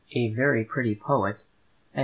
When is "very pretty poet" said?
0.33-1.43